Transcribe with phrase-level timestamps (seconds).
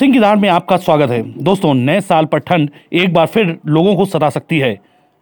[0.00, 3.94] सिंह की में आपका स्वागत है। दोस्तों, नए साल पर ठंड एक बार फिर लोगों
[3.96, 4.80] को सता सकती है।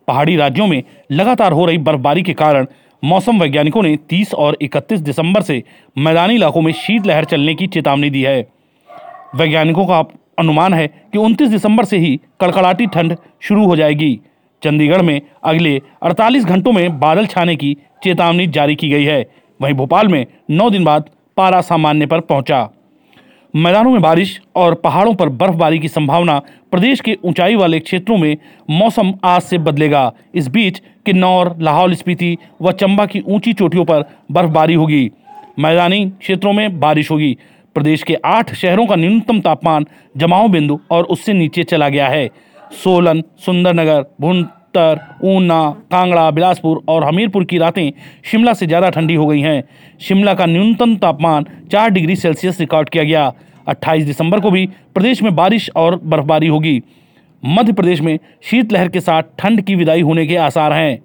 [0.09, 2.67] पहाड़ी राज्यों में लगातार हो रही बर्फबारी के कारण
[3.03, 5.63] मौसम वैज्ञानिकों ने 30 और 31 दिसंबर से
[5.99, 8.41] मैदानी इलाकों में शीतलहर चलने की चेतावनी दी है।
[9.35, 9.99] वैज्ञानिकों का
[10.39, 14.21] अनुमान है कि 29 दिसंबर से ही कड़कड़ाटी ठंड शुरू हो जाएगी।
[14.63, 19.21] चंडीगढ़ में अगले 48 घंटों में बादल छाने की चेतावनी जारी की गई है।
[19.61, 22.69] वहीं भोपाल में 9 दिन बाद पारा सामान्य पर पहुँचा।
[23.57, 26.39] मैदानों में बारिश और पहाड़ों पर बर्फबारी की संभावना
[26.71, 28.37] प्रदेश के ऊंचाई वाले क्षेत्रों में
[28.71, 34.05] मौसम आज से बदलेगा। इस बीच किन्नौर, लाहौल स्पीति व चंबा की ऊँची चोटियों पर
[34.33, 35.11] बर्फबारी होगी।
[35.59, 37.37] मैदानी क्षेत्रों में बारिश होगी।
[37.75, 42.31] प्रदेश के आठ शहरों का न्यूनतम तापमान जमाव बिंदु और उससे नीचे चला गया है।
[42.85, 44.03] सोलन, सुंदरनगर
[44.69, 47.91] भुंतर ऊना, कांगड़ा, बिलासपुर और हमीरपुर की रातें
[48.25, 49.63] शिमला से ज़्यादा ठंडी हो गई हैं।
[50.01, 53.33] शिमला का न्यूनतम तापमान चार डिग्री सेल्सियस रिकॉर्ड किया गया।
[53.67, 56.81] 28 दिसंबर को भी प्रदेश में बारिश और बर्फबारी होगी।
[57.43, 60.99] मध्य प्रदेश में शीतलहर के साथ ठंड की विदाई होने के आसार हैं।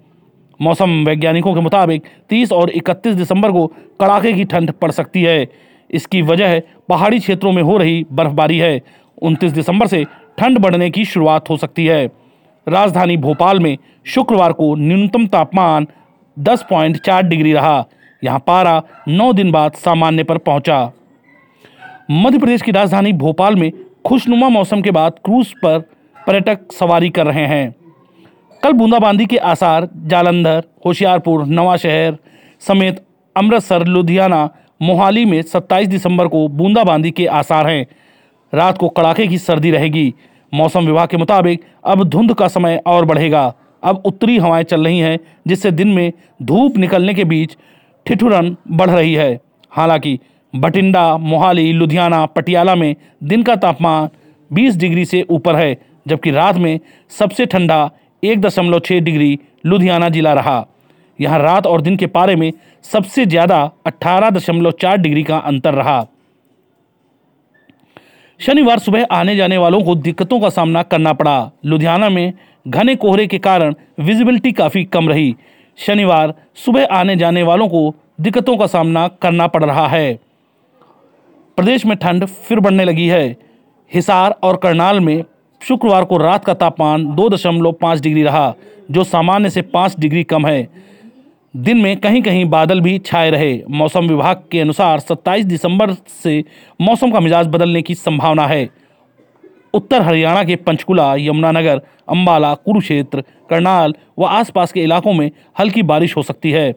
[0.60, 3.66] मौसम वैज्ञानिकों के मुताबिक 30 और 31 दिसंबर को
[4.00, 5.46] कड़ाके की ठंड पड़ सकती है।
[5.90, 8.80] इसकी वजह पहाड़ी क्षेत्रों में हो रही बर्फबारी है।
[9.22, 10.04] 29 दिसंबर से
[10.38, 12.23] ठंड बढ़ने की शुरुआत हो सकती है।
[12.66, 15.86] राजधानी भोपाल में शुक्रवार को न्यूनतम तापमान
[16.36, 17.84] 10.4 डिग्री रहा।
[18.24, 20.92] यहाँ पारा 9 दिन बाद सामान्य पर पहुँचा।
[22.10, 23.70] मध्य प्रदेश की राजधानी भोपाल में
[24.06, 25.78] खुशनुमा मौसम के बाद क्रूज पर
[26.26, 27.74] पर्यटक सवारी कर रहे हैं।
[28.62, 32.16] कल बूंदाबांदी के आसार जालंधर, होशियारपुर, नवाशहर
[32.62, 33.04] समेत
[33.36, 34.48] अमृतसर, लुधियाना,
[34.82, 37.86] मोहाली में 27 दिसंबर को बूंदाबांदी के आसार हैं।
[38.52, 40.14] रात को कड़ाके की सर्दी रहेगी।
[40.54, 43.52] मौसम विभाग के मुताबिक अब धुंध का समय और बढ़ेगा।
[43.82, 47.56] अब उत्तरी हवाएँ चल रही हैं, जिससे दिन में धूप निकलने के बीच
[48.06, 49.40] ठिठुरन बढ़ रही है।
[49.72, 50.18] हालाँकि
[50.54, 54.08] बठिंडा, मोहाली, लुधियाना, पटियाला में दिन का तापमान
[54.50, 55.76] 20 डिग्री से ऊपर है,
[56.08, 56.78] जबकि रात में
[57.10, 57.90] सबसे ठंडा
[58.22, 60.64] एक दशमलव छः डिग्री लुधियाना जिला रहा।
[61.18, 62.52] यहाँ रात और दिन के पारे में
[62.84, 66.04] सबसे ज़्यादा अट्ठारह दशमलव चार डिग्री का अंतर रहा।
[68.40, 72.32] शनिवार सुबह आने जाने वालों को दिक्कतों का सामना करना पड़ा। लुधियाना में
[72.68, 75.34] घने कोहरे के कारण विजिबिलिटी काफ़ी कम रही।
[75.78, 80.14] शनिवार सुबह आने जाने वालों को दिक्कतों का सामना करना पड़ रहा है।
[81.58, 83.36] प्रदेश में ठंड फिर बढ़ने लगी है।
[83.92, 85.24] हिसार और करनाल में
[85.60, 88.54] शुक्रवार को रात का तापमान दो दशमलव पाँच डिग्री रहा,
[88.90, 90.68] जो सामान्य से पाँच डिग्री कम है।
[91.56, 96.44] दिन में कहीं कहीं बादल भी छाए रहे। मौसम विभाग के अनुसार 27 दिसंबर से
[96.80, 98.68] मौसम का मिजाज बदलने की संभावना है।
[99.74, 106.16] उत्तर हरियाणा के पंचकुला, यमुनानगर, अंबाला, कुरुक्षेत्र, करनाल व आसपास के इलाकों में हल्की बारिश
[106.16, 106.74] हो सकती है।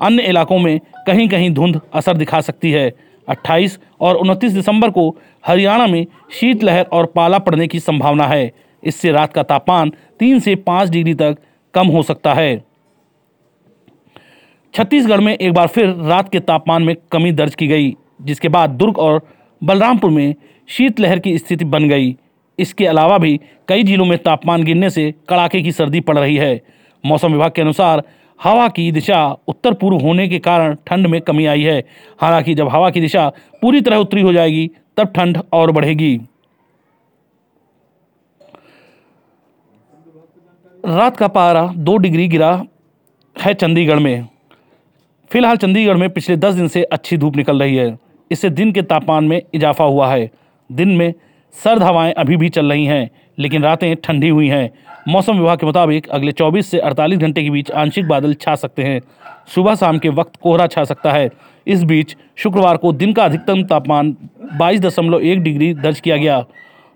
[0.00, 2.92] अन्य इलाकों में कहीं कहीं धुंध असर दिखा सकती है।
[3.28, 8.52] 28 और 29 दिसंबर को हरियाणा में शीतलहर और पाला पड़ने की संभावना है।
[8.84, 11.36] इससे रात का तापमान तीन से पाँच डिग्री तक
[11.74, 12.67] कम हो सकता है।
[14.78, 18.70] छत्तीसगढ़ में एक बार फिर रात के तापमान में कमी दर्ज की गई, जिसके बाद
[18.70, 19.20] दुर्ग और
[19.64, 20.34] बलरामपुर में
[20.68, 22.16] शीतलहर की स्थिति बन गई।
[22.58, 26.60] इसके अलावा भी कई जिलों में तापमान गिरने से कड़ाके की सर्दी पड़ रही है।
[27.06, 28.02] मौसम विभाग के अनुसार,
[28.42, 31.84] हवा की दिशा उत्तर पूर्व होने के कारण ठंड में कमी आई है।
[32.20, 36.20] हालाँकि जब हवा की दिशा पूरी तरह उत्तरी हो जाएगी, तब ठंड और बढ़ेगी।
[40.86, 42.64] रात का पारा दो डिग्री गिरा
[43.42, 44.28] है चंडीगढ़ में।
[45.30, 47.98] फ़िलहाल चंडीगढ़ में पिछले दस दिन से अच्छी धूप निकल रही है।
[48.30, 50.30] इससे दिन के तापमान में इजाफा हुआ है।
[50.70, 51.12] दिन में
[51.54, 54.70] सर्द हवाएँ अभी भी चल रही हैं, लेकिन रातें ठंडी हुई हैं।
[55.08, 58.82] मौसम विभाग के मुताबिक अगले 24 से 48 घंटे के बीच आंशिक बादल छा सकते
[58.82, 59.00] हैं।
[59.54, 61.30] सुबह शाम के वक्त कोहरा छा सकता है।
[61.66, 64.16] इस बीच शुक्रवार को दिन का अधिकतम तापमान
[64.58, 66.44] बाईस दशमलव एक डिग्री दर्ज किया गया,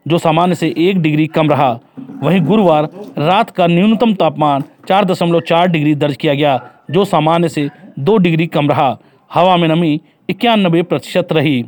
[0.06, 1.78] जो सामान्य से एक डिग्री कम रहा।
[2.22, 2.88] वहीं गुरुवार
[3.18, 6.60] रात का न्यूनतम तापमान चार दशमलव चार डिग्री दर्ज किया गया,
[6.90, 7.68] जो सामान्य से
[7.98, 8.98] दो डिग्री कम रहा।
[9.32, 11.64] हवा में नमी इक्यानबे प्रतिशत रही।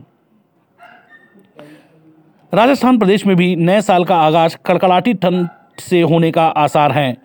[2.54, 5.48] राजस्थान प्रदेश में भी नए साल का आगाज़ कड़कड़ाटी ठंड
[5.78, 7.16] से होने का आसार हैं।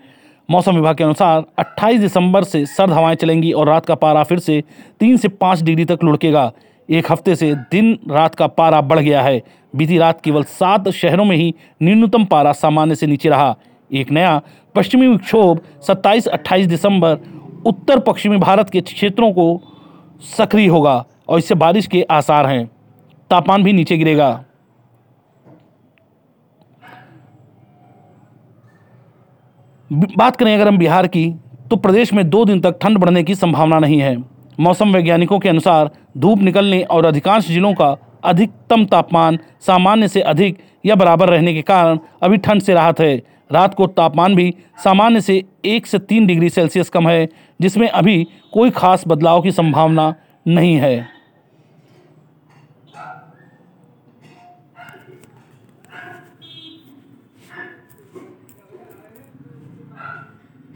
[0.52, 4.40] मौसम विभाग के अनुसार 28 दिसंबर से सर्द हवाएँ चलेंगी और रात का पारा फिर
[4.40, 4.64] से
[5.00, 6.52] तीन से पाँच डिग्री तक लुढ़केगा।
[6.90, 9.42] एक हफ़्ते से दिन रात का पारा बढ़ गया है।
[9.76, 13.56] बीती रात केवल सात शहरों में ही न्यूनतम पारा सामान्य से नीचे रहा।
[13.94, 14.42] एक नया
[14.76, 17.18] पश्चिमी विक्षोभ 27-28 दिसंबर
[17.66, 19.62] उत्तर पश्चिमी भारत के क्षेत्रों को
[20.38, 22.66] सक्रिय होगा और इससे बारिश के आसार हैं।
[23.30, 24.32] तापमान भी नीचे गिरेगा।
[29.92, 31.30] बात करें अगर हम बिहार की
[31.70, 34.16] तो प्रदेश में दो दिन तक ठंड बढ़ने की संभावना नहीं है।
[34.60, 40.58] मौसम वैज्ञानिकों के अनुसार धूप निकलने और अधिकांश जिलों का अधिकतम तापमान सामान्य से अधिक
[40.86, 43.16] या बराबर रहने के कारण अभी ठंड से राहत है।
[43.52, 47.30] रात को तापमान भी सामान्य से एक से तीन डिग्री सेल्सियस कम है,
[47.62, 50.14] जिसमें अभी कोई खास बदलाव की संभावना
[50.48, 51.19] नहीं है।